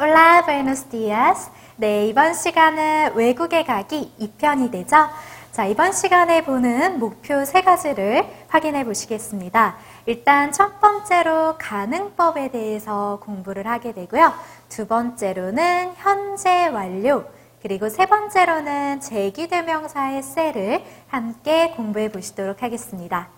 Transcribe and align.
Hola, 0.00 0.42
buenos 0.46 0.88
días. 0.88 1.50
네, 1.76 2.06
이번 2.06 2.32
시간은 2.32 3.14
외국에 3.14 3.62
가기 3.62 4.14
2편이 4.18 4.72
되죠. 4.72 5.10
자, 5.50 5.66
이번 5.66 5.92
시간에 5.92 6.42
보는 6.44 6.98
목표 6.98 7.44
세 7.44 7.60
가지를 7.60 8.26
확인해 8.48 8.84
보시겠습니다. 8.84 9.76
일단 10.06 10.50
첫 10.50 10.80
번째로 10.80 11.56
가능법에 11.58 12.50
대해서 12.50 13.20
공부를 13.22 13.66
하게 13.66 13.92
되고요. 13.92 14.32
두 14.70 14.86
번째로는 14.86 15.92
현재 15.96 16.68
완료, 16.68 17.26
그리고 17.60 17.90
세 17.90 18.06
번째로는 18.06 19.00
제기대명사의 19.00 20.22
셀을 20.22 20.84
함께 21.08 21.72
공부해 21.76 22.10
보시도록 22.10 22.62
하겠습니다. 22.62 23.28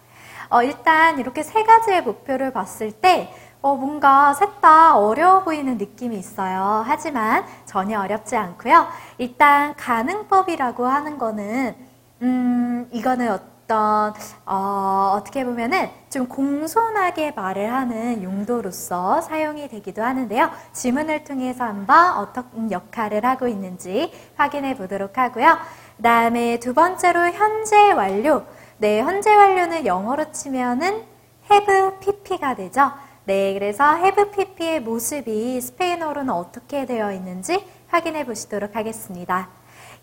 어, 0.50 0.62
일단 0.62 1.18
이렇게 1.18 1.42
세 1.42 1.64
가지의 1.64 2.02
목표를 2.02 2.52
봤을 2.52 2.92
때 2.92 3.32
어, 3.64 3.76
뭔가 3.76 4.34
셋 4.34 4.60
다 4.60 4.98
어려워 4.98 5.42
보이는 5.42 5.78
느낌이 5.78 6.18
있어요. 6.18 6.82
하지만 6.86 7.46
전혀 7.64 7.98
어렵지 7.98 8.36
않고요. 8.36 8.86
일단 9.16 9.74
가능법이라고 9.76 10.86
하는 10.86 11.16
거는 11.16 11.74
음, 12.20 12.88
이거는 12.92 13.32
어떤 13.32 14.12
어, 14.44 15.14
어떻게 15.16 15.46
보면은 15.46 15.88
좀 16.10 16.28
공손하게 16.28 17.30
말을 17.30 17.72
하는 17.72 18.22
용도로서 18.22 19.22
사용이 19.22 19.68
되기도 19.68 20.02
하는데요. 20.02 20.50
지문을 20.74 21.24
통해서 21.24 21.64
한번 21.64 22.18
어떤 22.18 22.70
역할을 22.70 23.24
하고 23.24 23.48
있는지 23.48 24.12
확인해 24.36 24.76
보도록 24.76 25.16
하고요. 25.16 25.56
그 25.96 26.02
다음에 26.02 26.60
두 26.60 26.74
번째로 26.74 27.30
현재 27.30 27.92
완료. 27.92 28.42
네, 28.76 29.00
현재 29.00 29.34
완료는 29.34 29.86
영어로 29.86 30.32
치면은 30.32 31.02
have 31.50 31.98
pp가 32.00 32.56
되죠. 32.56 32.92
네, 33.26 33.54
그래서 33.54 33.96
have 33.96 34.30
pp의 34.32 34.80
모습이 34.80 35.58
스페인어로는 35.58 36.28
어떻게 36.28 36.84
되어 36.84 37.10
있는지 37.10 37.64
확인해 37.88 38.26
보시도록 38.26 38.76
하겠습니다. 38.76 39.48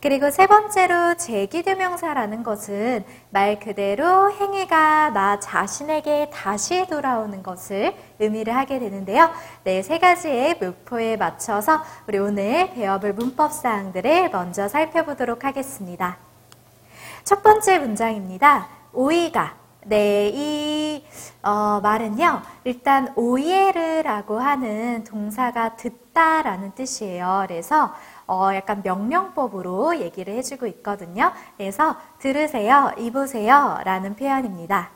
그리고 0.02 0.32
세 0.32 0.48
번째로 0.48 1.14
제기대명사라는 1.14 2.42
것은 2.42 3.06
말 3.30 3.60
그대로 3.60 4.32
행위가 4.32 5.12
나 5.12 5.40
자신에게 5.40 6.32
다시 6.34 6.88
돌아오는 6.88 7.44
것을 7.44 7.94
의미를 8.18 8.56
하게 8.56 8.80
되는데요. 8.80 9.30
네, 9.64 9.84
세 9.84 10.00
가지의 10.00 10.56
목표에 10.60 11.18
맞춰서 11.18 11.84
우리 12.08 12.18
오늘 12.18 12.72
배워볼 12.74 13.14
문법 13.14 13.54
사항들을 13.54 14.32
먼저 14.32 14.68
살펴보도록 14.68 15.46
하겠습니다. 15.46 16.18
첫 17.24 17.44
번째 17.44 17.78
문장입니다. 17.78 18.68
오이가 18.94 19.61
네, 19.86 20.30
이 20.34 21.04
어, 21.42 21.80
말은요. 21.82 22.42
일단 22.66 23.12
오예르라고 23.16 24.40
하는 24.40 25.04
동사가 25.04 25.76
듣다라는 25.76 26.74
뜻이에요. 26.76 27.46
그래서 27.48 27.92
어, 28.28 28.52
약간 28.54 28.82
명령법으로 28.84 30.00
얘기를 30.00 30.36
해주고 30.36 30.68
있거든요. 30.68 31.32
그래서 31.58 31.96
들으세요, 32.20 32.92
입으세요 32.98 33.80
라는 33.84 34.16
표현입니다. 34.16 34.92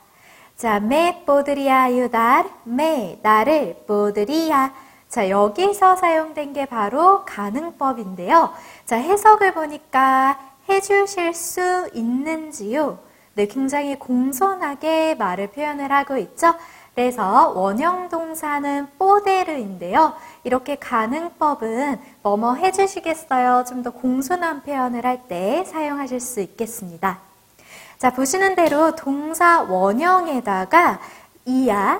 자, 0.55 0.77
me 0.77 1.25
podría 1.25 1.83
ayudar, 1.83 2.47
me, 2.65 3.19
나를, 3.21 3.83
podría. 3.87 4.71
자, 5.09 5.29
여기서 5.29 5.95
사용된 5.95 6.53
게 6.53 6.65
바로 6.65 7.25
가능법인데요. 7.25 8.53
자, 8.85 8.97
해석을 8.97 9.53
보니까 9.53 10.39
해주실 10.69 11.33
수 11.33 11.89
있는지요? 11.93 13.04
네, 13.35 13.47
굉장히 13.47 13.97
공손하게 13.99 15.15
말을 15.15 15.47
표현을 15.51 15.91
하고 15.91 16.17
있죠. 16.17 16.53
그래서 16.95 17.49
원형 17.49 18.07
동사는 18.07 18.87
뽀데르인데요. 18.97 20.13
이렇게 20.45 20.77
가능법은 20.77 21.99
뭐뭐 22.23 22.55
해주시겠어요? 22.55 23.65
좀 23.67 23.83
더 23.83 23.91
공손한 23.91 24.63
표현을 24.63 25.05
할 25.05 25.27
때 25.27 25.65
사용하실 25.65 26.19
수 26.21 26.39
있겠습니다. 26.39 27.19
자, 27.97 28.11
보시는 28.11 28.55
대로 28.55 28.95
동사 28.95 29.61
원형에다가 29.63 30.99
이야, 31.45 31.99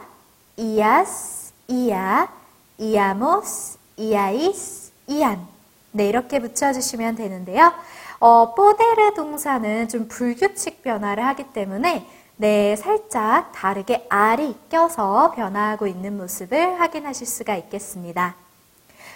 이야스, 0.56 1.52
이야, 1.68 2.30
이야모스, 2.78 3.78
이야이스, 3.98 4.92
이안 5.08 5.46
네, 5.92 6.08
이렇게 6.08 6.40
붙여주시면 6.40 7.16
되는데요. 7.16 7.74
어, 8.20 8.54
뽀데르 8.56 9.14
동사는 9.14 9.88
좀 9.90 10.08
불규칙 10.08 10.82
변화를 10.84 11.26
하기 11.26 11.52
때문에 11.54 12.08
네, 12.38 12.76
살짝 12.76 13.52
다르게 13.54 14.06
알이 14.10 14.56
껴서 14.70 15.32
변화하고 15.32 15.88
있는 15.88 16.18
모습을 16.18 16.80
확인하실 16.80 17.28
수가 17.28 17.56
있겠습니다. 17.56 18.36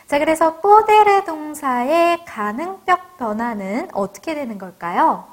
자, 0.07 0.19
그래서 0.19 0.59
뽀데르 0.59 1.25
동사의 1.25 2.25
가능격 2.25 3.17
변화는 3.17 3.89
어떻게 3.93 4.35
되는 4.35 4.57
걸까요? 4.57 5.27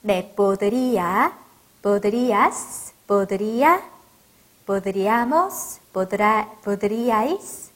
네, 0.00 0.32
보드리야, 0.36 1.36
podrías, 1.82 2.94
podría, 3.06 3.82
podríamos, 4.66 5.80
podra, 5.92 6.50
podríais, 6.62 7.70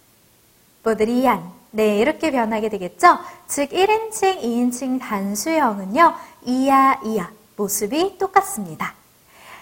podrían. 0.82 1.57
네, 1.70 1.98
이렇게 1.98 2.30
변하게 2.30 2.68
되겠죠? 2.70 3.18
즉, 3.46 3.70
1인칭, 3.70 4.40
2인칭 4.42 5.00
단수형은요, 5.00 6.14
ía, 6.44 7.00
ía. 7.04 7.30
모습이 7.56 8.18
똑같습니다. 8.18 8.94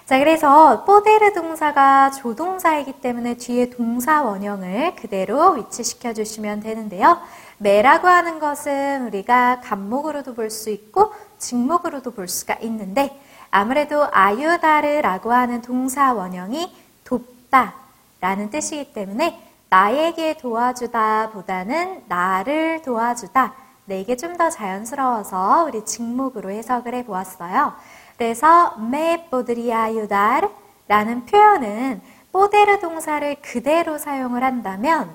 자, 0.04 0.18
그래서 0.18 0.84
poder 0.84 1.32
동사가 1.32 2.12
조동사이기 2.12 3.00
때문에 3.00 3.38
뒤에 3.38 3.70
동사 3.70 4.22
원형을 4.22 4.94
그대로 4.94 5.52
위치시켜 5.52 6.12
주시면 6.12 6.60
되는데요. 6.60 7.18
me라고 7.58 8.06
하는 8.06 8.38
것은 8.38 9.06
우리가 9.06 9.60
간목으로도 9.62 10.34
볼 10.34 10.50
수 10.50 10.70
있고 10.70 11.12
직목으로도 11.38 12.12
볼 12.12 12.28
수가 12.28 12.54
있는데 12.60 13.18
아무래도 13.50 14.06
아유다르라고 14.12 15.32
하는 15.32 15.60
동사 15.62 16.12
원형이 16.12 16.72
돕다 17.04 17.74
라는 18.20 18.50
뜻이기 18.50 18.92
때문에 18.92 19.40
나에게 19.68 20.36
도와주다 20.38 21.30
보다는 21.30 22.04
나를 22.08 22.82
도와주다 22.82 23.54
네, 23.86 24.00
이게 24.00 24.16
좀 24.16 24.36
더 24.36 24.50
자연스러워서 24.50 25.64
우리 25.64 25.84
직목으로 25.84 26.50
해석을 26.50 26.94
해 26.94 27.04
보았어요. 27.04 27.72
그래서 28.18 28.74
me 28.78 29.28
podría 29.30 29.84
ayudar 29.84 30.48
라는 30.88 31.24
표현은 31.26 32.00
poder 32.32 32.80
동사를 32.80 33.36
그대로 33.42 33.96
사용을 33.98 34.42
한다면 34.42 35.10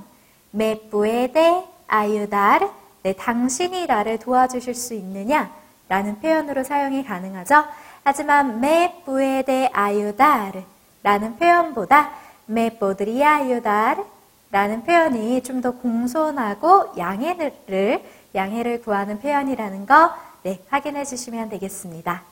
me 0.54 0.90
puede 0.90 1.66
ayudar 1.92 2.70
네, 3.04 3.14
당신이 3.14 3.88
나를 3.88 4.20
도와주실 4.20 4.74
수 4.76 4.94
있느냐 4.94 5.52
라는 5.90 6.20
표현으로 6.20 6.64
사용이 6.64 7.04
가능하죠. 7.04 7.66
하지만 8.04 8.64
me 8.64 9.04
puede 9.06 9.70
ayudar 9.76 10.64
라는 11.04 11.38
표현보다 11.38 12.12
me 12.50 12.70
podría 12.80 13.36
ayudar 13.36 14.04
라는 14.52 14.84
표현이 14.84 15.44
좀 15.44 15.62
더 15.62 15.72
공손하고 15.72 16.94
양해를 16.98 18.04
양해를 18.34 18.82
구하는 18.82 19.20
표현이라는 19.20 19.86
거 19.86 20.14
네, 20.44 20.64
확인해 20.70 21.06
주시면 21.06 21.50
되겠습니다. 21.50 22.24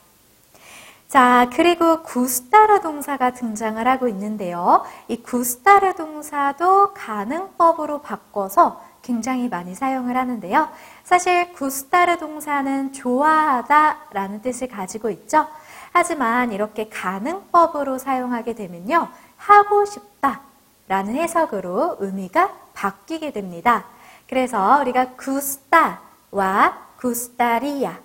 자, 1.07 1.49
그리고 1.55 2.03
구스타르 2.03 2.81
동사가 2.81 3.31
등장을 3.33 3.85
하고 3.87 4.07
있는데요. 4.07 4.83
이 5.07 5.21
구스타르 5.21 5.93
동사도 5.93 6.93
가능법으로 6.93 8.01
바꿔서 8.01 8.83
굉장히 9.01 9.47
많이 9.49 9.73
사용을 9.75 10.15
하는데요. 10.17 10.69
사실 11.03 11.51
구스타르 11.53 12.17
동사는 12.17 12.93
좋아하다 12.93 13.97
라는 14.11 14.41
뜻을 14.41 14.67
가지고 14.67 15.09
있죠. 15.11 15.47
하지만 15.91 16.51
이렇게 16.51 16.89
가능법으로 16.89 17.97
사용하게 17.97 18.53
되면요. 18.53 19.07
하고 19.37 19.85
싶다 19.85 20.41
라는 20.89 21.15
해석으로 21.15 21.97
의미가 21.99 22.51
바뀌게 22.73 23.31
됩니다. 23.31 23.85
그래서 24.27 24.79
우리가 24.81 25.11
구스타와 25.11 26.77
구스타리아의 26.97 27.99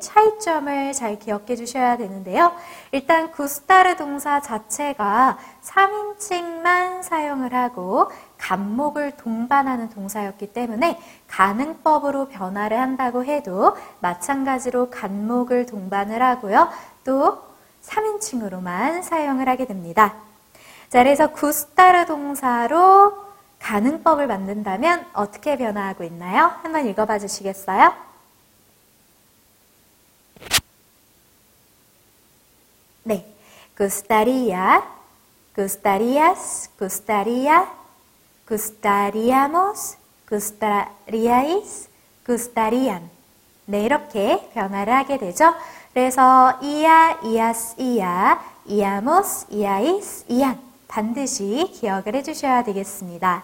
차이점을 0.00 0.92
잘 0.92 1.18
기억해 1.18 1.56
주셔야 1.56 1.96
되는데요. 1.96 2.52
일단 2.92 3.32
구스타르 3.32 3.96
동사 3.96 4.40
자체가 4.40 5.38
3인칭만 5.62 7.02
사용을 7.02 7.54
하고 7.54 8.10
간목을 8.36 9.16
동반하는 9.16 9.88
동사였기 9.88 10.52
때문에 10.52 11.00
가능법으로 11.26 12.28
변화를 12.28 12.78
한다고 12.78 13.24
해도 13.24 13.74
마찬가지로 14.00 14.90
간목을 14.90 15.64
동반을 15.64 16.22
하고요. 16.22 16.68
또 17.02 17.42
3인칭으로만 17.82 19.02
사용을 19.02 19.48
하게 19.48 19.64
됩니다. 19.64 20.14
자, 20.88 21.02
그래서 21.02 21.28
구스타르 21.32 22.06
동사로 22.06 23.24
가능법을 23.58 24.26
만든다면 24.26 25.06
어떻게 25.14 25.56
변화하고 25.56 26.04
있나요? 26.04 26.52
한번 26.62 26.86
읽어봐 26.86 27.18
주시겠어요? 27.18 27.94
네. 33.04 33.34
gustaría, 33.76 34.82
gustarías, 35.56 36.70
gustaría, 36.78 37.66
gustaríamos. 38.46 39.98
네, 43.66 43.82
이렇게 43.84 44.50
변화를 44.52 44.92
하게 44.92 45.18
되죠. 45.18 45.54
그래서 45.92 46.58
이야, 46.62 47.18
이아스, 47.24 47.76
이야, 47.80 48.42
이아모스, 48.66 49.46
이아이스, 49.50 50.26
이안 50.28 50.73
반드시 50.94 51.72
기억을 51.74 52.14
해주셔야 52.14 52.62
되겠습니다. 52.62 53.42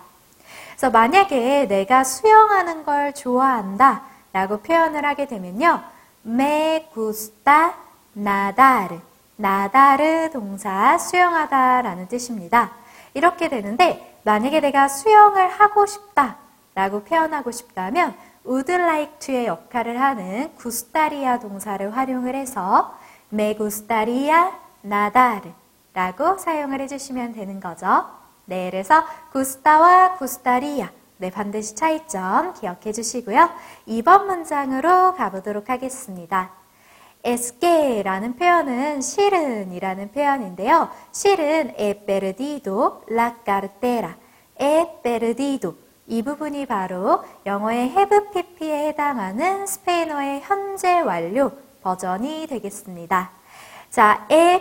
그래서 0.68 0.90
만약에 0.90 1.66
내가 1.66 2.04
수영하는 2.04 2.84
걸 2.84 3.12
좋아한다 3.12 4.02
라고 4.32 4.60
표현을 4.60 5.04
하게 5.04 5.26
되면요. 5.26 5.82
me 6.24 6.86
gusta 6.94 7.72
nadar. 8.16 9.00
나다르 9.34 10.30
동사 10.30 10.96
수영하다 10.96 11.82
라는 11.82 12.06
뜻입니다. 12.06 12.70
이렇게 13.14 13.48
되는데 13.48 14.20
만약에 14.22 14.60
내가 14.60 14.86
수영을 14.86 15.48
하고 15.48 15.86
싶다 15.86 16.36
라고 16.74 17.02
표현하고 17.02 17.50
싶다면 17.50 18.14
would 18.46 18.70
like 18.70 19.18
to의 19.18 19.46
역할을 19.46 20.00
하는 20.00 20.54
구스타리아 20.54 21.40
동사를 21.40 21.96
활용을 21.96 22.36
해서 22.36 22.94
me 23.32 23.56
gustaría 23.56 24.52
nadar 24.84 25.59
라고 25.92 26.38
사용을 26.38 26.80
해주시면 26.80 27.32
되는 27.32 27.60
거죠. 27.60 28.06
네, 28.44 28.70
그래서 28.70 29.04
구스타와 29.32 30.14
구스타리아 30.14 30.90
네, 31.18 31.30
반드시 31.30 31.74
차이점 31.74 32.54
기억해 32.54 32.92
주시고요. 32.92 33.50
2번 33.86 34.24
문장으로 34.26 35.14
가보도록 35.14 35.68
하겠습니다. 35.68 36.50
esque라는 37.22 38.36
표현은 38.36 39.02
실은이라는 39.02 40.12
표현인데요. 40.12 40.88
실은 41.12 41.74
he 41.78 41.94
perdido 42.06 43.02
la 43.10 43.34
cartera, 43.44 44.14
he 44.58 44.86
perdido 45.02 45.74
이 46.06 46.22
부분이 46.22 46.66
바로 46.66 47.22
영어의 47.44 47.90
have 47.90 48.30
pp에 48.32 48.88
해당하는 48.88 49.66
스페인어의 49.66 50.40
현재 50.40 51.00
완료 51.00 51.52
버전이 51.82 52.46
되겠습니다. 52.48 53.30
자, 53.90 54.26
he 54.30 54.60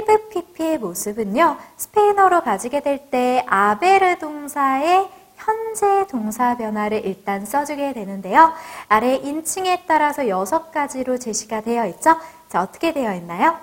pp의 0.00 0.78
모습은요. 0.78 1.56
스페인어로 1.76 2.42
가지게 2.42 2.80
될 2.80 3.10
때 3.10 3.44
아베르 3.48 4.18
동사의 4.18 5.08
현재 5.36 6.06
동사 6.08 6.56
변화를 6.56 7.04
일단 7.04 7.44
써주게 7.44 7.92
되는데요. 7.94 8.52
아래 8.88 9.16
인칭에 9.16 9.84
따라서 9.86 10.28
여섯 10.28 10.70
가지로 10.70 11.18
제시가 11.18 11.62
되어 11.62 11.86
있죠. 11.86 12.16
자, 12.48 12.62
어떻게 12.62 12.92
되어 12.92 13.12
있나요? 13.14 13.58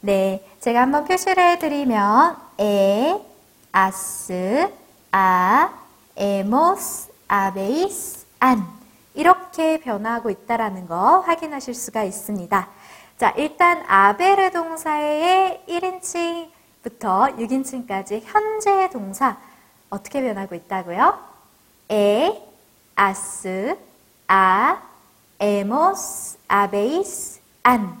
네, 0.00 0.46
제가 0.60 0.82
한번 0.82 1.04
표시를 1.04 1.42
해드리면 1.52 2.36
에, 2.60 3.20
아스, 3.72 4.70
아, 5.10 5.70
에모스, 6.16 7.10
아베이스, 7.26 8.26
안 8.38 8.64
이렇게 9.14 9.80
변화하고 9.80 10.30
있다라는 10.30 10.86
거 10.86 11.20
확인하실 11.20 11.74
수가 11.74 12.04
있습니다. 12.04 12.68
자, 13.16 13.32
일단 13.36 13.84
아베르 13.86 14.50
동사의 14.50 15.62
1인칭부터 15.68 17.38
6인칭까지 17.38 18.22
현재 18.24 18.90
동사 18.90 19.36
어떻게 19.88 20.20
변하고 20.20 20.56
있다고요? 20.56 21.16
에, 21.92 22.42
아스, 22.96 23.78
아, 24.26 24.82
에모스, 25.38 26.38
아베이스, 26.48 27.40
안. 27.62 27.96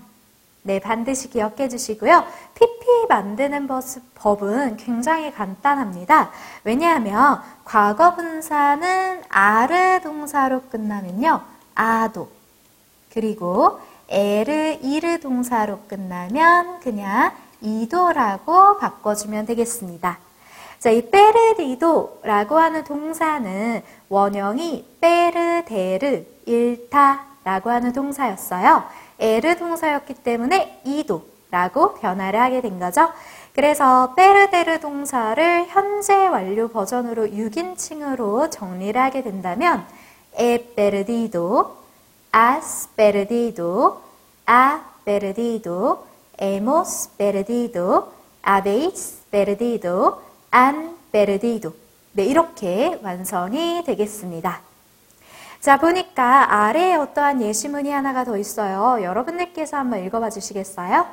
네, 0.62 0.80
반드시 0.80 1.30
기억해 1.30 1.68
주시고요. 1.68 2.24
PP 2.54 3.06
만드는 3.08 3.68
법은 4.16 4.78
굉장히 4.78 5.32
간단합니다. 5.32 6.32
왜냐하면 6.64 7.40
과거 7.64 8.16
분사는 8.16 9.22
아르 9.28 10.00
동사로 10.02 10.62
끝나면요. 10.70 11.40
아도. 11.76 12.32
그리고 13.12 13.78
에르, 14.08 14.78
이르 14.82 15.18
동사로 15.20 15.80
끝나면 15.88 16.80
그냥 16.80 17.32
이도라고 17.60 18.78
바꿔주면 18.78 19.46
되겠습니다. 19.46 20.18
자, 20.78 20.90
이 20.90 21.10
페르디도라고 21.10 22.58
하는 22.58 22.84
동사는 22.84 23.82
원형이 24.08 24.96
페르데르, 25.00 26.24
일타라고 26.44 27.70
하는 27.70 27.92
동사였어요. 27.92 28.84
에르 29.18 29.56
동사였기 29.56 30.14
때문에 30.14 30.82
이도라고 30.84 31.94
변화를 31.94 32.40
하게 32.40 32.60
된 32.60 32.78
거죠. 32.78 33.10
그래서 33.54 34.14
페르데르 34.14 34.80
동사를 34.80 35.66
현재 35.68 36.26
완료 36.26 36.68
버전으로 36.68 37.28
6인칭으로 37.28 38.50
정리를 38.50 39.00
하게 39.00 39.22
된다면 39.22 39.86
e 40.38 40.58
perdido, 40.74 41.83
has 42.34 42.88
perdido, 42.96 44.02
ha 44.44 44.82
perdido, 45.04 46.04
hemos 46.36 47.08
perdido, 47.16 48.12
habéis 48.42 49.22
perdido, 49.30 50.20
an 50.50 50.96
perdido. 51.12 51.72
네, 52.12 52.24
이렇게 52.24 52.98
완성이 53.04 53.84
되겠습니다. 53.84 54.60
자, 55.60 55.78
보니까 55.78 56.52
아래에 56.52 56.96
어떠한 56.96 57.40
예시문이 57.40 57.90
하나가 57.90 58.24
더 58.24 58.36
있어요. 58.36 59.02
여러분들께서 59.02 59.76
한번 59.76 60.04
읽어봐 60.04 60.30
주시겠어요? 60.30 61.06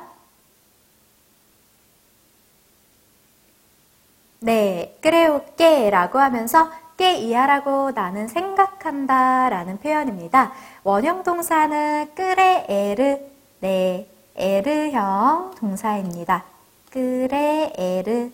네, 4.40 4.98
끄레오 5.00 5.54
깨라고 5.56 6.18
하면서 6.18 6.68
깨 6.96 7.14
이하라고 7.14 7.92
나는 7.92 8.28
생각한다 8.28 9.48
라는 9.48 9.78
표현입니다. 9.78 10.52
원형 10.84 11.22
동사는 11.22 12.10
끄레에르, 12.16 13.18
네, 13.60 14.08
에르형 14.34 15.54
동사입니다. 15.56 16.42
끄레에르, 16.90 18.30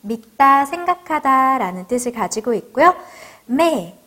믿다, 0.00 0.64
생각하다 0.64 1.58
라는 1.58 1.86
뜻을 1.86 2.12
가지고 2.12 2.54
있고요. 2.54 2.94
메, 3.44 3.98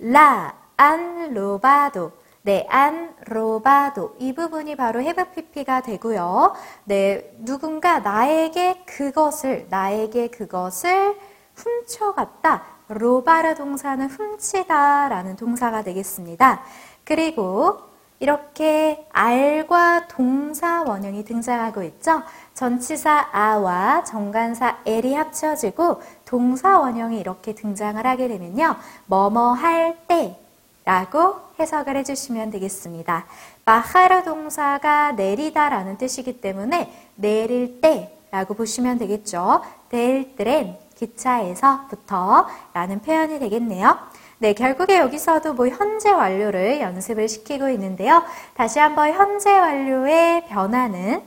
라, 0.00 0.52
안, 0.76 1.32
로바도. 1.32 2.10
네, 2.42 2.66
안, 2.68 3.14
로바도. 3.26 4.16
이 4.18 4.32
부분이 4.34 4.74
바로 4.74 5.00
have 5.00 5.26
pp가 5.32 5.82
되고요. 5.82 6.56
네, 6.86 7.36
누군가 7.38 8.00
나에게 8.00 8.82
그것을, 8.84 9.68
나에게 9.70 10.28
그것을 10.30 11.16
훔쳐갔다. 11.54 12.78
로바르 12.88 13.54
동사는 13.54 14.08
훔치다 14.08 15.08
라는 15.08 15.36
동사가 15.36 15.82
되겠습니다. 15.82 16.62
그리고 17.08 17.78
이렇게 18.20 19.06
알과 19.12 20.08
동사 20.08 20.82
원형이 20.82 21.24
등장하고 21.24 21.82
있죠. 21.84 22.22
전치사 22.52 23.30
아와 23.32 24.04
정관사 24.04 24.80
엘이 24.84 25.14
합쳐지고 25.14 26.02
동사 26.26 26.78
원형이 26.78 27.18
이렇게 27.18 27.54
등장을 27.54 28.04
하게 28.06 28.28
되면요. 28.28 28.76
뭐뭐 29.06 29.52
할 29.52 29.96
때 30.06 30.38
라고 30.84 31.36
해석을 31.58 31.96
해주시면 31.96 32.50
되겠습니다. 32.50 33.24
바하르 33.64 34.24
동사가 34.24 35.12
내리다 35.12 35.70
라는 35.70 35.96
뜻이기 35.96 36.42
때문에 36.42 36.92
내릴 37.14 37.80
때 37.80 38.14
라고 38.30 38.52
보시면 38.52 38.98
되겠죠. 38.98 39.62
델 39.88 40.36
트렌 40.36 40.76
기차에서부터 40.96 42.48
라는 42.74 43.00
표현이 43.00 43.38
되겠네요. 43.38 43.96
네, 44.40 44.52
결국에 44.52 44.98
여기서도 44.98 45.54
뭐 45.54 45.66
현재 45.68 46.10
완료를 46.10 46.80
연습을 46.80 47.28
시키고 47.28 47.70
있는데요. 47.70 48.22
다시 48.54 48.78
한번 48.78 49.12
현재 49.12 49.50
완료의 49.50 50.46
변화는 50.46 51.22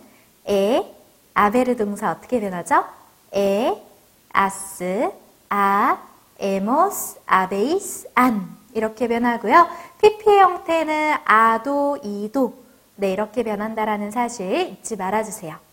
에, 0.47 0.95
haber 1.33 1.75
동사 1.75 2.11
어떻게 2.11 2.39
변하죠? 2.39 2.85
he, 3.35 3.75
has, 4.31 5.11
ha, 5.49 5.97
hemos, 6.39 7.19
habéis, 7.25 8.09
han 8.15 8.49
이렇게 8.73 9.09
변하고요. 9.09 9.67
PP 10.01 10.29
형태는 10.29 11.15
ado, 11.25 11.97
ido 12.01 12.53
네, 12.95 13.11
이렇게 13.11 13.43
변한다라는 13.43 14.11
사실 14.11 14.69
잊지 14.69 14.95
말아주세요. 14.95 15.70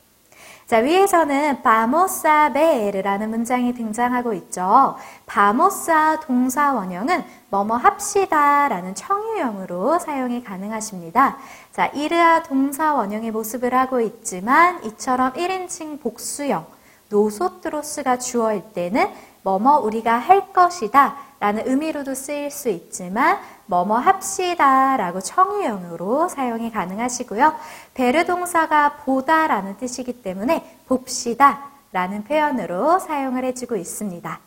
자, 0.68 0.80
위에서는 0.80 1.62
vamos 1.62 2.52
a 2.52 2.60
ver라는 2.60 3.30
문장이 3.30 3.72
등장하고 3.72 4.34
있죠. 4.34 4.96
vamos 5.24 6.04
a 6.04 6.20
동사 6.20 6.74
원형은 6.74 7.24
뭐뭐 7.48 7.78
합시다 7.78 8.68
라는 8.68 8.94
청유형으로 8.94 9.98
사용이 9.98 10.44
가능하십니다. 10.44 11.38
자, 11.72 11.86
ir 11.86 12.23
a 12.23 12.42
동사 12.42 12.92
원형의 12.92 13.30
모습을 13.30 13.72
하고 13.72 14.02
있지만 14.02 14.84
이처럼 14.84 15.32
1인칭 15.32 16.02
복수형 16.02 16.66
nosotros가 17.08 18.18
주어일 18.18 18.60
때는 18.74 19.08
뭐뭐 19.44 19.78
우리가 19.78 20.18
할 20.18 20.52
것이다 20.52 21.16
라는 21.40 21.66
의미로도 21.66 22.14
쓰일 22.14 22.50
수 22.50 22.68
있지만 22.68 23.38
뭐뭐 23.68 23.98
합시다 23.98 24.96
라고 24.96 25.20
청유형으로 25.20 26.28
사용이 26.28 26.72
가능하시고요. 26.72 27.54
ver 27.94 28.24
동사가 28.24 28.96
보다 29.04 29.46
라는 29.46 29.76
뜻이기 29.76 30.22
때문에 30.22 30.80
봅시다 30.86 31.68
라는 31.92 32.24
표현으로 32.24 32.98
사용을 32.98 33.44
해주고 33.44 33.76
있습니다. 33.76 34.40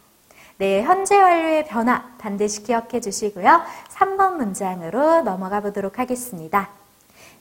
네, 0.57 0.83
현재 0.83 1.19
완료의 1.19 1.65
변화 1.65 2.03
반드시 2.17 2.63
기억해 2.63 2.99
주시고요. 2.99 3.61
3번 3.89 4.37
문장으로 4.37 5.21
넘어가 5.21 5.61
보도록 5.61 5.99
하겠습니다. 5.99 6.69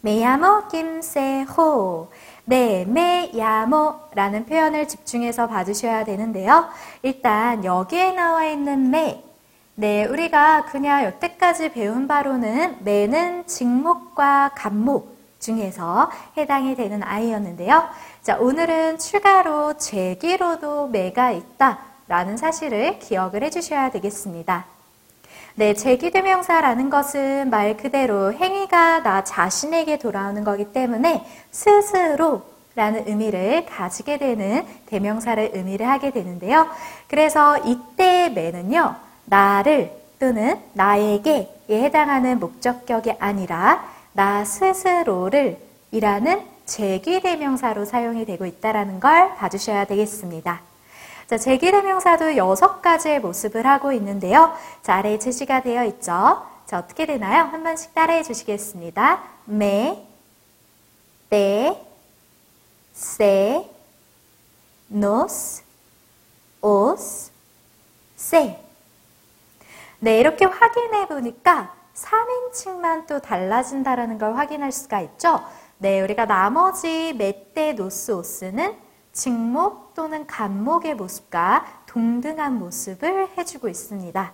메야모 0.02 0.68
김세호. 0.68 2.08
네, 2.44 2.84
메야모라는 2.86 4.46
표현을 4.46 4.88
집중해서 4.88 5.48
봐주셔야 5.48 6.04
되는데요. 6.04 6.68
일단 7.02 7.64
여기에 7.64 8.12
나와 8.12 8.44
있는 8.46 8.90
메. 8.90 9.29
네, 9.80 10.04
우리가 10.04 10.66
그냥 10.66 11.04
여태까지 11.04 11.72
배운 11.72 12.06
바로는 12.06 12.84
메는 12.84 13.46
직목과 13.46 14.50
간목 14.54 15.16
중에서 15.38 16.10
해당이 16.36 16.76
되는 16.76 17.02
아이였는데요. 17.02 17.88
자, 18.20 18.36
오늘은 18.36 18.98
추가로 18.98 19.78
제기로도 19.78 20.88
매가 20.88 21.30
있다라는 21.30 22.36
사실을 22.36 22.98
기억을 22.98 23.42
해주셔야 23.42 23.90
되겠습니다. 23.90 24.66
네, 25.54 25.72
제기대명사라는 25.72 26.90
것은 26.90 27.48
말 27.48 27.78
그대로 27.78 28.34
행위가 28.34 29.02
나 29.02 29.24
자신에게 29.24 29.98
돌아오는 29.98 30.44
거기 30.44 30.74
때문에 30.74 31.24
스스로 31.50 32.42
라는 32.74 33.08
의미를 33.08 33.64
가지게 33.64 34.18
되는 34.18 34.66
대명사를 34.88 35.52
의미를 35.54 35.88
하게 35.88 36.10
되는데요. 36.10 36.68
그래서 37.08 37.56
이때 37.64 38.28
매는요, 38.28 39.08
나를 39.30 39.96
또는 40.18 40.60
나에게에 40.74 41.48
해당하는 41.70 42.38
목적격이 42.40 43.12
아니라 43.18 43.88
나 44.12 44.44
스스로를 44.44 45.58
이라는 45.92 46.44
제기대명사로 46.66 47.84
사용이 47.84 48.26
되고 48.26 48.44
있다는 48.44 49.00
걸 49.00 49.34
봐주셔야 49.36 49.86
되겠습니다. 49.86 50.60
자, 51.26 51.38
제기대명사도 51.38 52.36
여섯 52.36 52.82
가지의 52.82 53.20
모습을 53.20 53.66
하고 53.66 53.92
있는데요. 53.92 54.52
자, 54.82 54.96
아래에 54.96 55.18
제시가 55.18 55.62
되어 55.62 55.84
있죠. 55.84 56.44
자, 56.66 56.78
어떻게 56.78 57.06
되나요? 57.06 57.44
한 57.44 57.62
번씩 57.62 57.94
따라해 57.94 58.22
주시겠습니다. 58.24 59.22
매, 59.44 60.04
때, 61.28 61.80
세, 62.92 63.64
노스, 64.88 65.62
오스, 66.60 67.30
세. 68.16 68.69
네, 70.02 70.18
이렇게 70.18 70.46
확인해 70.46 71.06
보니까 71.06 71.74
3인칭만 71.94 73.06
또 73.06 73.20
달라진다라는 73.20 74.16
걸 74.16 74.34
확인할 74.34 74.72
수가 74.72 75.02
있죠. 75.02 75.42
네, 75.76 76.00
우리가 76.00 76.24
나머지 76.24 77.12
멧대 77.18 77.74
노스 77.74 78.12
오스는 78.12 78.76
직목 79.12 79.92
또는 79.92 80.26
간목의 80.26 80.94
모습과 80.94 81.66
동등한 81.84 82.58
모습을 82.58 83.28
해주고 83.36 83.68
있습니다. 83.68 84.32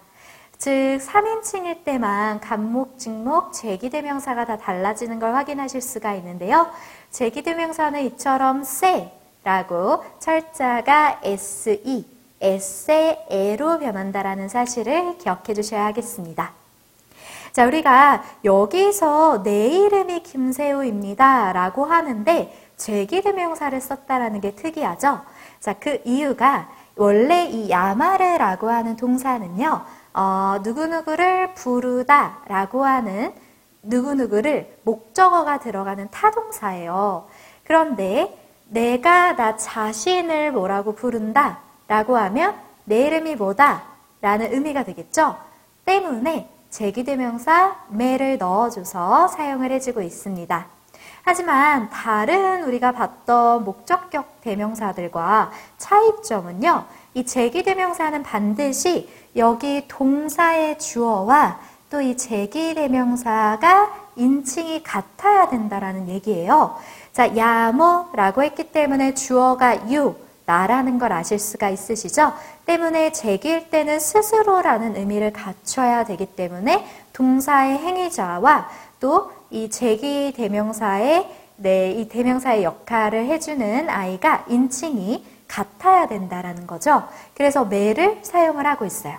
즉 0.57 0.71
3인칭일 0.71 1.83
때만 1.83 2.41
간목, 2.41 2.97
직목, 2.97 3.53
제기대명사가 3.53 4.45
다 4.47 4.57
달라지는 4.57 5.19
걸 5.19 5.35
확인하실 5.35 5.81
수가 5.81 6.15
있는데요. 6.15 6.71
제기대명사는 7.11 8.01
이처럼 8.03 8.63
세라고 8.63 10.05
철자가 10.21 11.21
SE, 11.25 12.16
S의 12.41 13.27
에로 13.31 13.79
변한다라는 13.79 14.49
사실을 14.49 15.19
기억해 15.19 15.55
주셔야 15.55 15.87
하겠습니다. 15.87 16.53
자, 17.53 17.67
우리가 17.67 18.23
여기서 18.45 19.43
내 19.43 19.69
이름이 19.69 20.23
김세우입니다. 20.23 21.53
라고 21.53 21.87
하는데 21.87 22.55
제기대명사를 22.77 23.81
썼다라는 23.81 24.43
게 24.43 24.55
특이하죠? 24.55 25.23
자, 25.61 25.73
그 25.73 26.03
이유가 26.05 26.69
원래 26.97 27.47
이 27.47 27.71
야마르라고 27.71 28.69
하는 28.69 28.97
동사는요, 28.97 29.85
어, 30.13 30.57
누구누구를 30.63 31.55
부르다 31.55 32.41
라고 32.47 32.85
하는 32.85 33.33
누구누구를 33.83 34.79
목적어가 34.83 35.59
들어가는 35.59 36.09
타동사예요. 36.11 37.27
그런데 37.65 38.37
내가 38.69 39.37
나 39.37 39.57
자신을 39.57 40.53
뭐라고 40.53 40.95
부른다 40.95 41.66
라고 41.89 42.17
하면 42.17 42.55
내 42.85 43.07
이름이 43.07 43.37
뭐다 43.37 43.83
라는 44.21 44.53
의미가 44.53 44.85
되겠죠? 44.85 45.37
때문에 45.85 46.49
제기대명사 46.71 47.77
매를 47.89 48.39
넣어줘서 48.39 49.29
사용을 49.29 49.71
해주고 49.73 50.03
있습니다. 50.03 50.67
하지만 51.23 51.91
다른 51.91 52.65
우리가 52.65 52.93
봤던 52.93 53.65
목적격 53.65 54.41
대명사들과 54.43 55.51
차이점은요. 55.79 56.85
이 57.15 57.25
제기대명사는 57.25 58.23
반드시 58.23 59.09
여기 59.37 59.87
동사의 59.89 60.79
주어와 60.79 61.59
또 61.91 62.01
이 62.01 62.17
제기대명사가 62.17 64.07
인칭이 64.17 64.83
같아야 64.83 65.49
된다라는 65.49 66.09
얘기예요. 66.09 66.77
자, 67.13 67.37
야모라고 67.37 68.43
했기 68.43 68.73
때문에 68.73 69.15
주어가 69.15 69.91
유, 69.93 70.17
나라는 70.47 70.99
걸 70.99 71.13
아실 71.13 71.39
수가 71.39 71.69
있으시죠? 71.69 72.33
때문에 72.65 73.13
제기일 73.13 73.69
때는 73.71 74.01
스스로라는 74.01 74.97
의미를 74.97 75.33
갖춰야 75.33 76.05
되기 76.05 76.25
때문에 76.27 76.87
동사의 77.13 77.79
행위자와 77.79 78.69
또 79.01 79.37
이 79.51 79.71
제기 79.71 80.33
대명사의 80.37 81.29
네, 81.59 81.93
이 81.93 82.09
대명사의 82.09 82.65
역할을 82.65 83.27
해주는 83.27 83.89
아이가 83.89 84.45
인칭이 84.49 85.25
같아야 85.49 86.07
된다라는 86.07 86.67
거죠. 86.67 87.09
그래서 87.35 87.65
매를 87.65 88.19
사용을 88.23 88.67
하고 88.67 88.85
있어요. 88.85 89.17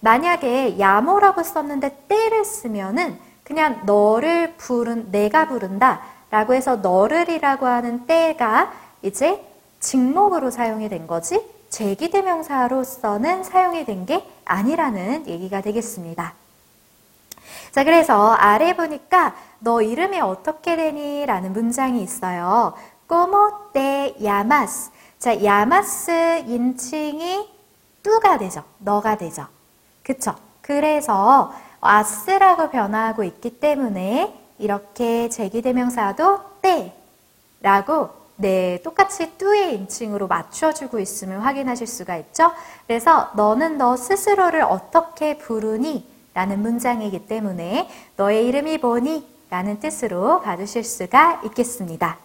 만약에 0.00 0.78
야모라고 0.78 1.42
썼는데 1.42 2.04
때를 2.08 2.44
쓰면은 2.44 3.18
그냥 3.42 3.82
너를 3.84 4.54
부른 4.56 5.10
내가 5.10 5.48
부른다 5.48 6.00
라고 6.30 6.54
해서 6.54 6.76
너를이라고 6.76 7.66
하는 7.66 8.06
때가 8.06 8.72
이제 9.02 9.44
직목으로 9.84 10.50
사용이 10.50 10.88
된 10.88 11.06
거지 11.06 11.40
제기대명사로서는 11.68 13.44
사용이 13.44 13.84
된 13.84 14.06
게 14.06 14.24
아니라는 14.44 15.26
얘기가 15.26 15.60
되겠습니다. 15.60 16.34
자, 17.72 17.84
그래서 17.84 18.32
아래 18.32 18.76
보니까 18.76 19.34
너 19.58 19.82
이름이 19.82 20.20
어떻게 20.20 20.76
되니? 20.76 21.26
라는 21.26 21.52
문장이 21.52 22.02
있어요. 22.02 22.74
꼬모떼 23.06 24.16
야마스. 24.22 24.90
자, 25.18 25.42
야마스 25.42 26.44
인칭이 26.46 27.48
뚜가 28.02 28.38
되죠. 28.38 28.62
너가 28.78 29.16
되죠. 29.16 29.46
그쵸? 30.02 30.34
그래서 30.60 31.52
아스라고 31.80 32.70
변화하고 32.70 33.24
있기 33.24 33.58
때문에 33.60 34.34
이렇게 34.58 35.28
제기대명사도 35.28 36.40
때라고 37.62 38.23
네, 38.36 38.80
똑같이 38.82 39.30
뚜의 39.38 39.74
인칭으로 39.74 40.26
맞춰주고 40.26 40.98
있음을 40.98 41.44
확인하실 41.44 41.86
수가 41.86 42.16
있죠. 42.16 42.50
그래서 42.86 43.30
너는 43.36 43.78
너 43.78 43.96
스스로를 43.96 44.62
어떻게 44.62 45.38
부르니? 45.38 46.12
라는 46.34 46.60
문장이기 46.60 47.26
때문에 47.26 47.88
너의 48.16 48.46
이름이 48.46 48.78
뭐니? 48.78 49.34
라는 49.50 49.78
뜻으로 49.78 50.40
봐주실 50.40 50.82
수가 50.82 51.42
있겠습니다. 51.44 52.16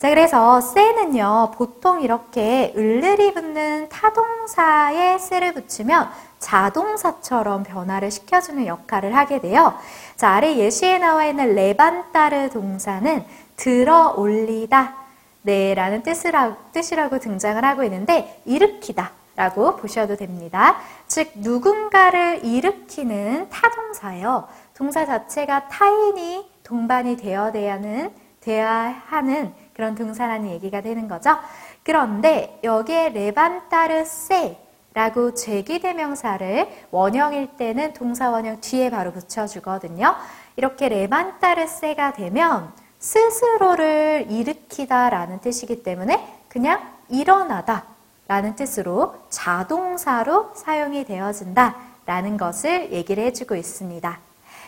자, 0.00 0.08
그래서 0.08 0.60
쎄는요, 0.60 1.52
보통 1.54 2.00
이렇게 2.00 2.72
을을이 2.76 3.34
붙는 3.34 3.88
타동사에 3.88 5.18
쎄를 5.18 5.54
붙이면 5.54 6.10
자동사처럼 6.40 7.62
변화를 7.62 8.10
시켜주는 8.10 8.66
역할을 8.66 9.14
하게 9.14 9.40
돼요. 9.40 9.74
자, 10.16 10.30
아래 10.30 10.56
예시에 10.56 10.98
나와 10.98 11.26
있는 11.26 11.54
레반따르 11.54 12.50
동사는 12.50 13.24
들어 13.56 14.14
올리다, 14.16 14.94
네, 15.42 15.74
라는 15.74 16.02
뜻이라, 16.02 16.56
뜻이라고 16.72 17.18
등장을 17.18 17.64
하고 17.64 17.82
있는데, 17.84 18.42
일으키다 18.44 19.12
라고 19.36 19.76
보셔도 19.76 20.16
됩니다. 20.16 20.76
즉, 21.06 21.32
누군가를 21.36 22.44
일으키는 22.44 23.48
타동사예요. 23.48 24.48
동사 24.74 25.06
자체가 25.06 25.68
타인이 25.68 26.50
동반이 26.62 27.16
되어야 27.16 27.74
하는, 27.74 28.12
되어야 28.40 29.02
하는 29.06 29.52
그런 29.72 29.94
동사라는 29.94 30.50
얘기가 30.50 30.82
되는 30.82 31.08
거죠. 31.08 31.38
그런데 31.82 32.58
여기에 32.62 33.10
레반타르세 33.10 34.58
라고 34.92 35.34
제기대명사를 35.34 36.68
원형일 36.90 37.56
때는 37.56 37.92
동사 37.94 38.30
원형 38.30 38.60
뒤에 38.60 38.90
바로 38.90 39.12
붙여주거든요. 39.12 40.16
이렇게 40.56 40.88
레반타르세가 40.88 42.12
되면 42.12 42.72
스스로를 43.00 44.26
일으키다 44.28 45.10
라는 45.10 45.40
뜻이기 45.40 45.82
때문에 45.82 46.42
그냥 46.48 46.80
일어나다 47.08 47.84
라는 48.28 48.54
뜻으로 48.54 49.14
자동사로 49.30 50.52
사용이 50.54 51.04
되어진다 51.04 51.74
라는 52.06 52.36
것을 52.36 52.92
얘기를 52.92 53.24
해주고 53.24 53.56
있습니다. 53.56 54.18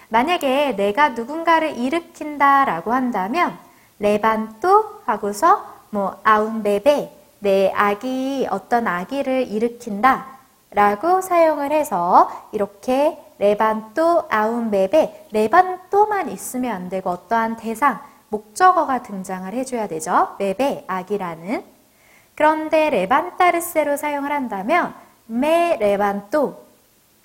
만약에 0.08 0.76
내가 0.76 1.10
누군가를 1.10 1.76
일으킨다 1.78 2.64
라고 2.64 2.92
한다면 2.92 3.56
레반또 3.98 5.02
하고서 5.04 5.64
뭐 5.90 6.18
아운베베 6.24 7.12
내 7.38 7.72
아기 7.74 8.46
어떤 8.50 8.86
아기를 8.86 9.48
일으킨다 9.48 10.26
라고 10.70 11.20
사용을 11.20 11.70
해서 11.70 12.30
이렇게 12.52 13.18
레반또 13.38 14.24
아운베베 14.30 15.28
레반또만 15.32 16.30
있으면 16.30 16.74
안 16.74 16.88
되고 16.88 17.10
어떠한 17.10 17.56
대상 17.56 18.00
목적어가 18.32 19.02
등장을 19.02 19.52
해줘야 19.52 19.86
되죠. 19.86 20.34
베베 20.38 20.84
아기라는 20.86 21.62
그런데 22.34 22.88
레반타르세로 22.88 23.98
사용을 23.98 24.32
한다면 24.32 24.94
메 25.26 25.76
레반또 25.78 26.64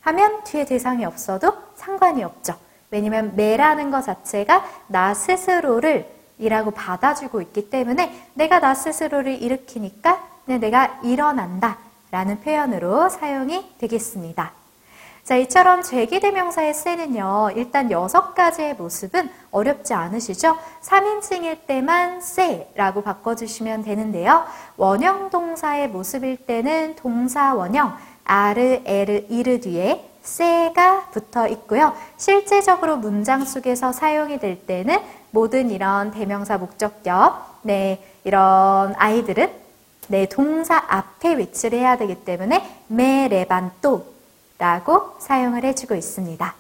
하면 0.02 0.44
뒤에 0.44 0.66
대상이 0.66 1.06
없어도 1.06 1.54
상관이 1.76 2.24
없죠. 2.24 2.56
왜냐면 2.92 3.36
메라는 3.36 3.90
것 3.90 4.04
자체가 4.04 4.66
나 4.88 5.14
스스로를 5.14 6.10
이라고 6.40 6.72
받아주고 6.72 7.42
있기 7.42 7.70
때문에 7.70 8.30
내가 8.34 8.60
나 8.60 8.76
스스로를 8.76 9.42
일으키니까 9.42 10.24
내가 10.46 11.00
일어난다 11.04 11.78
라는 12.12 12.40
표현으로 12.42 13.10
사용이 13.10 13.78
되겠습니다. 13.80 14.57
자, 15.28 15.36
이처럼 15.36 15.84
죄기대명사의 15.84 16.74
쎄는요, 16.74 17.50
일단 17.58 17.92
여섯 17.92 18.34
가지의 18.34 18.76
모습은 18.76 19.30
어렵지 19.52 19.94
않으시죠? 19.94 20.56
3인칭일 20.82 21.68
때만 21.68 22.22
쎄라고 22.22 23.04
바꿔주시면 23.04 23.84
되는데요. 23.84 24.46
원형 24.78 25.30
동사의 25.30 25.90
모습일 25.90 26.38
때는 26.38 26.96
동사 26.96 27.54
원형, 27.54 27.94
아르, 28.24 28.80
에르, 28.86 29.26
이르 29.28 29.60
뒤에 29.60 30.10
쎄가 30.24 31.10
붙어 31.12 31.46
있고요. 31.50 31.94
실제적으로 32.16 32.96
문장 32.96 33.44
속에서 33.44 33.92
사용이 33.92 34.40
될 34.40 34.66
때는 34.66 34.98
모든 35.32 35.72
이런 35.72 36.12
대명사 36.12 36.58
목적격, 36.58 37.64
네, 37.64 38.02
이런 38.24 38.96
아이들은 38.96 39.52
네, 40.08 40.26
동사 40.28 40.82
앞에 40.88 41.38
위치를 41.38 41.80
해야 41.80 41.98
되기 41.98 42.16
때문에 42.16 42.86
메 42.88 43.28
레반또 43.28 44.17
라고 44.58 45.16
사용을 45.20 45.64
해주고 45.64 45.96
있습니다. 45.96 46.56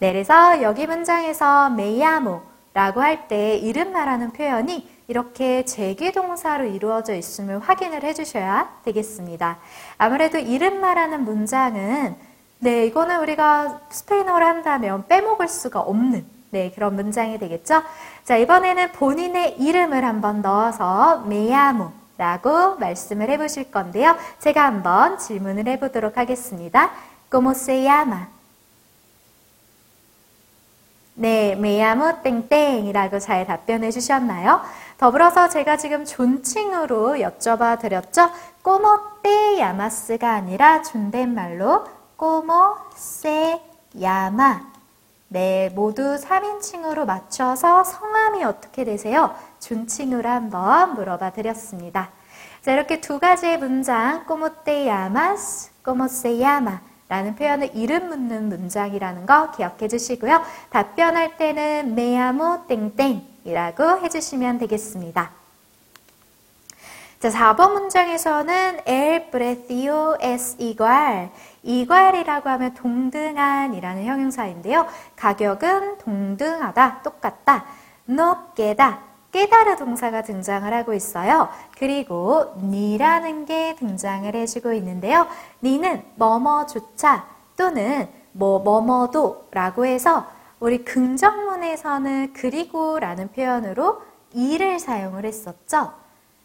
네, 0.00 0.12
그래서 0.12 0.62
여기 0.62 0.86
문장에서 0.86 1.70
메야모 1.70 2.40
라고 2.74 3.00
할 3.00 3.26
때 3.28 3.56
이름 3.56 3.92
말하는 3.92 4.32
표현이 4.32 4.88
이렇게 5.08 5.64
제기동사로 5.64 6.66
이루어져 6.66 7.14
있음을 7.14 7.58
확인을 7.60 8.04
해주셔야 8.04 8.68
되겠습니다. 8.84 9.56
아무래도 9.96 10.38
이름 10.38 10.80
말하는 10.80 11.24
문장은 11.24 12.14
네, 12.60 12.86
이거는 12.86 13.20
우리가 13.20 13.80
스페인어를 13.90 14.46
한다면 14.46 15.06
빼먹을 15.08 15.48
수가 15.48 15.80
없는 15.80 16.26
네, 16.50 16.70
그런 16.74 16.94
문장이 16.94 17.38
되겠죠? 17.38 17.82
자, 18.24 18.36
이번에는 18.36 18.92
본인의 18.92 19.56
이름을 19.60 20.04
한번 20.04 20.42
넣어서 20.42 21.18
메야모 21.26 21.90
라고 22.18 22.76
말씀을 22.76 23.30
해보실 23.30 23.70
건데요. 23.70 24.16
제가 24.40 24.64
한번 24.64 25.18
질문을 25.18 25.66
해보도록 25.68 26.18
하겠습니다. 26.18 26.90
¿Cómo 27.30 27.52
se 27.54 27.82
llama? 27.82 28.28
네, 31.18 31.56
llamo 31.56 32.22
땡땡이라고 32.22 33.18
잘 33.18 33.44
답변해 33.44 33.90
주셨나요? 33.90 34.62
더불어서 34.98 35.48
제가 35.48 35.76
지금 35.76 36.04
존칭으로 36.04 37.16
여쭤봐 37.16 37.80
드렸죠? 37.80 38.30
¿Cómo 38.62 39.20
te 39.22 39.56
llamas가 39.58 40.32
아니라 40.32 40.82
존댓말로 40.82 41.84
¿Cómo 42.16 42.76
se 42.96 43.60
llama? 43.94 44.60
네, 45.28 45.70
모두 45.74 46.16
3인칭으로 46.16 47.04
맞춰서 47.04 47.84
성함이 47.84 48.44
어떻게 48.44 48.84
되세요? 48.84 49.34
존칭으로 49.58 50.26
한번 50.28 50.94
물어봐 50.94 51.32
드렸습니다. 51.32 52.10
자, 52.62 52.72
이렇게 52.72 53.00
두 53.00 53.18
가지의 53.18 53.58
문장, 53.58 54.24
¿Cómo 54.24 54.50
te 54.64 54.84
llamas? 54.84 55.70
¿Cómo 55.84 56.04
se 56.06 56.38
llama? 56.38 56.87
라는 57.08 57.34
표현을 57.36 57.70
이름 57.74 58.08
묻는 58.08 58.48
문장이라는 58.48 59.26
거 59.26 59.50
기억해 59.52 59.88
주시고요. 59.88 60.42
답변할 60.70 61.36
때는 61.36 61.94
메아모 61.94 62.66
땡땡 62.66 63.26
이라고 63.44 64.00
해주시면 64.00 64.58
되겠습니다. 64.58 65.30
자, 67.20 67.30
4번 67.30 67.72
문장에서는 67.72 68.80
el 68.86 69.30
precio 69.30 70.16
es 70.20 70.56
igual. 70.60 71.30
이괄이라고 71.64 72.48
하면 72.50 72.74
동등한이라는 72.74 74.04
형용사인데요. 74.04 74.86
가격은 75.16 75.98
동등하다, 75.98 77.02
똑같다. 77.02 77.64
queda, 78.54 79.07
깨달을 79.32 79.76
동사가 79.76 80.22
등장을 80.22 80.72
하고 80.72 80.94
있어요. 80.94 81.48
그리고 81.76 82.54
니라는 82.62 83.44
게 83.44 83.76
등장을 83.76 84.34
해주고 84.34 84.72
있는데요. 84.74 85.26
니는 85.62 86.02
뭐뭐조차 86.16 87.26
또는 87.56 88.08
뭐 88.32 88.58
뭐뭐도라고 88.60 89.86
해서 89.86 90.26
우리 90.60 90.84
긍정문에서는 90.84 92.32
그리고라는 92.32 93.32
표현으로 93.32 94.02
이를 94.32 94.78
사용을 94.78 95.24
했었죠. 95.24 95.92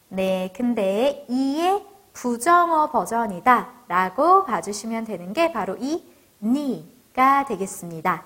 네, 0.10 0.54
근데 0.56 1.26
이의 1.30 1.86
부정어 2.14 2.92
버전이다 2.92 3.70
라고 3.88 4.46
봐주시면 4.46 5.06
되는 5.06 5.34
게 5.34 5.52
바로 5.52 5.76
이 5.80 6.04
니가 6.42 7.46
되겠습니다. 7.46 8.24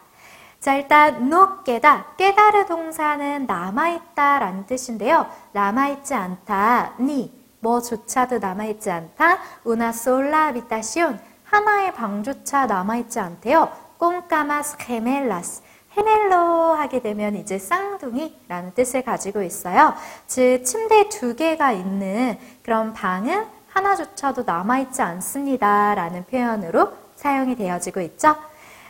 자, 0.59 0.75
일단 0.75 1.27
no 1.27 1.63
깨다. 1.63 2.15
깨달을 2.17 2.65
동사는 2.65 3.45
남아있다 3.45 4.39
라는 4.39 4.65
뜻인데요. 4.65 5.27
남아있지 5.53 6.13
않다. 6.13 6.93
니. 6.99 7.31
뭐조차도 7.59 8.39
남아있지 8.39 8.89
않다. 8.89 9.37
una 9.65 9.89
sola 9.89 10.47
habitación. 10.47 11.19
하나의 11.43 11.93
방조차 11.93 12.65
남아있지 12.65 13.19
않대요. 13.19 13.69
꼼까마스 13.97 14.77
헤멜라스. 14.81 15.61
헤멜로 15.95 16.73
하게 16.73 17.01
되면 17.01 17.35
이제 17.35 17.57
쌍둥이라는 17.57 18.73
뜻을 18.75 19.03
가지고 19.03 19.41
있어요. 19.41 19.93
즉 20.27 20.63
침대 20.63 21.09
두 21.09 21.35
개가 21.35 21.71
있는 21.71 22.37
그런 22.63 22.93
방은 22.93 23.45
하나조차도 23.69 24.43
남아있지 24.43 25.01
않습니다. 25.01 25.95
라는 25.95 26.25
표현으로 26.25 26.91
사용이 27.15 27.55
되어지고 27.55 28.01
있죠. 28.01 28.35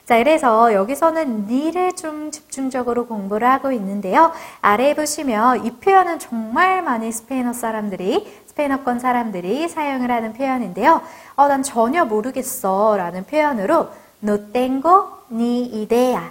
자, 0.08 0.18
그래서 0.20 0.74
여기서는 0.74 1.48
니를 1.48 1.94
좀 1.94 2.32
집중적으로 2.32 3.08
공부를 3.08 3.46
하고 3.46 3.74
있는데요. 3.74 4.32
아래에 4.62 4.96
보시면 4.96 5.66
이 5.66 5.72
표현은 5.72 6.20
정말 6.20 6.82
많이 6.82 7.12
스페인어 7.12 7.52
사람들이, 7.52 8.26
스페인어권 8.46 9.00
사람들이 9.02 9.68
사용을 9.68 10.10
하는 10.10 10.32
표현인데요. 10.32 11.02
어, 11.36 11.48
난 11.50 11.62
전혀 11.62 12.06
모르겠어. 12.06 12.96
라는 12.96 13.26
표현으로 13.26 13.90
no 14.24 14.50
tengo 14.54 15.10
ni 15.30 15.74
idea 15.74 16.22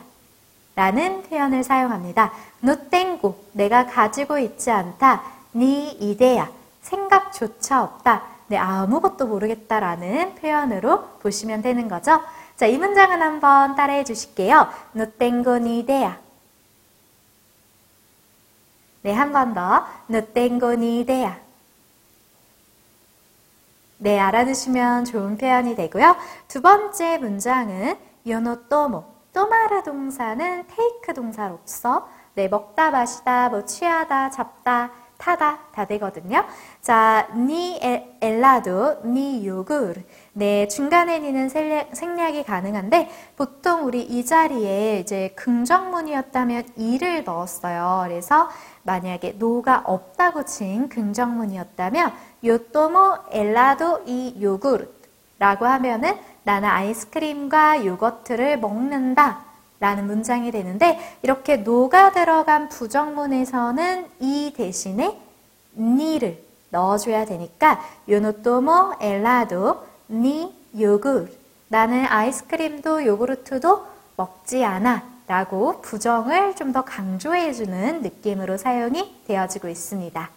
라는 0.75 1.23
표현을 1.25 1.63
사용합니다. 1.63 2.33
no 2.65 2.77
tengo, 2.89 3.35
내가 3.53 3.85
가지고 3.85 4.39
있지 4.39 4.71
않다. 4.71 5.21
ni 5.55 5.99
idea, 6.01 6.47
생각조차 6.81 7.83
없다. 7.83 8.23
네, 8.47 8.57
아무것도 8.57 9.27
모르겠다라는 9.27 10.37
표현으로 10.37 11.03
보시면 11.21 11.61
되는 11.61 11.89
거죠. 11.89 12.23
자, 12.57 12.67
이 12.67 12.79
문장은 12.79 13.21
한번 13.21 13.75
따라해 13.75 14.05
주실게요. 14.05 14.69
No 14.95 15.07
tengo 15.19 15.57
ni 15.57 15.81
idea. 15.81 16.17
네, 19.03 19.13
한 19.13 19.33
번 19.33 19.55
더. 19.55 19.87
No 20.09 20.21
tengo 20.33 20.73
ni 20.73 21.01
idea. 21.01 21.37
네, 23.99 24.19
알아두시면 24.19 25.05
좋은 25.05 25.37
표현이 25.37 25.77
되고요. 25.77 26.17
두 26.49 26.61
번째 26.61 27.19
문장은 27.19 27.99
yo 28.27 28.39
no 28.39 28.57
tomo. 28.69 29.05
또마르 29.33 29.83
동사는 29.83 30.67
take 30.67 31.15
동사로서 31.15 32.09
네, 32.35 32.49
먹다, 32.49 32.91
마시다, 32.91 33.49
뭐 33.51 33.65
취하다, 33.65 34.31
잡다, 34.31 34.91
타다 35.19 35.59
다 35.73 35.85
되거든요. 35.87 36.45
자, 36.81 37.29
니 37.35 37.81
엘라도, 38.21 39.03
니 39.05 39.47
요구르. 39.47 39.95
네, 40.33 40.69
중간에 40.69 41.19
니는 41.19 41.49
생략이 41.49 42.45
가능한데 42.45 43.11
보통 43.37 43.85
우리 43.85 44.03
이 44.03 44.25
자리에 44.25 45.01
이제 45.01 45.33
긍정문이었다면 45.37 46.69
이를 46.77 47.25
넣었어요. 47.25 48.05
그래서 48.07 48.51
만약에 48.83 49.37
노가 49.39 49.83
없다고 49.87 50.45
친 50.45 50.89
긍정문이었다면 50.89 52.13
요토모 52.45 53.17
엘라도 53.33 54.03
이 54.07 54.37
요구르 54.41 54.87
라고 55.39 55.67
하면은 55.67 56.17
나는 56.45 56.69
아이스크림과 56.69 57.85
요거트를 57.85 58.59
먹는다 58.59 59.45
라는 59.81 60.07
문장이 60.07 60.51
되는데 60.51 60.99
이렇게 61.23 61.57
노가 61.57 62.13
들어간 62.13 62.69
부정문에서는 62.69 64.07
이 64.21 64.53
대신에 64.57 65.19
니를 65.77 66.43
넣어줘야 66.71 67.25
되니까 67.27 67.81
요노토모 68.09 68.95
엘라도 69.01 69.85
니 70.09 70.55
요구르 70.79 71.29
나는 71.69 72.07
아이스크림도 72.07 73.05
요구르트도 73.07 73.87
먹지 74.17 74.65
않아 74.65 75.17
라고 75.27 75.81
부정을 75.81 76.55
좀 76.55 76.73
더 76.73 76.83
강조해주는 76.83 78.03
느낌으로 78.03 78.57
사용이 78.59 79.23
되어지고 79.27 79.69
있습니다. 79.69 80.31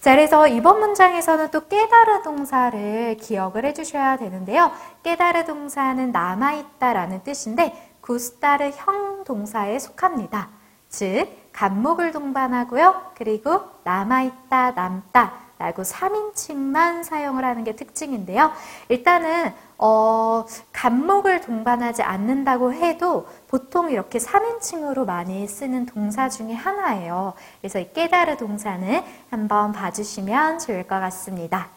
자, 0.00 0.10
그래서 0.10 0.46
이번 0.46 0.80
문장에서는 0.80 1.50
또 1.50 1.66
깨달은 1.66 2.22
동사를 2.22 3.16
기억을 3.20 3.64
해주셔야 3.64 4.18
되는데요. 4.18 4.70
깨달은 5.02 5.46
동사는 5.46 6.12
남아있다 6.12 6.92
라는 6.92 7.22
뜻인데 7.24 7.93
구스타르 8.04 8.70
형 8.74 9.24
동사에 9.24 9.78
속합니다. 9.78 10.48
즉, 10.90 11.26
간목을 11.52 12.12
동반하고요. 12.12 13.12
그리고 13.16 13.62
남아있다, 13.84 14.72
남다 14.72 15.32
라고 15.58 15.82
3인칭만 15.82 17.04
사용을 17.04 17.44
하는 17.44 17.64
게 17.64 17.74
특징인데요. 17.74 18.52
일단은 18.90 19.54
어, 19.78 20.44
간목을 20.72 21.40
동반하지 21.40 22.02
않는다고 22.02 22.74
해도 22.74 23.26
보통 23.48 23.90
이렇게 23.90 24.18
3인칭으로 24.18 25.06
많이 25.06 25.48
쓰는 25.48 25.86
동사 25.86 26.28
중에 26.28 26.52
하나예요. 26.52 27.32
그래서 27.60 27.78
이 27.78 27.90
깨달은 27.94 28.36
동사는 28.36 29.02
한번 29.30 29.72
봐주시면 29.72 30.58
좋을 30.58 30.82
것 30.86 31.00
같습니다. 31.00 31.68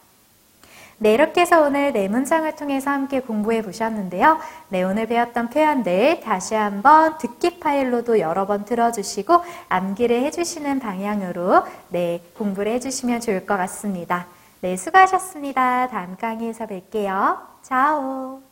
네, 0.99 1.13
이렇게 1.13 1.41
해서 1.41 1.62
오늘 1.62 1.93
네 1.93 2.07
문장을 2.07 2.55
통해서 2.55 2.89
함께 2.89 3.19
공부해 3.19 3.62
보셨는데요. 3.62 4.39
네, 4.69 4.81
오늘 4.81 5.05
배웠던 5.05 5.51
표현들 5.51 6.21
다시 6.21 6.55
한번 6.55 7.19
듣기 7.19 7.60
파일로도 7.60 8.19
여러 8.19 8.47
번 8.47 8.65
들어주시고 8.65 9.41
암기를 9.69 10.23
해주시는 10.23 10.79
방향으로 10.79 11.63
네, 11.89 12.23
공부를 12.36 12.71
해주시면 12.73 13.21
좋을 13.21 13.45
것 13.45 13.57
같습니다. 13.57 14.25
네, 14.62 14.75
수고하셨습니다. 14.75 15.88
다음 15.89 16.15
강의에서 16.17 16.65
뵐게요. 16.65 17.41
자오. 17.62 18.46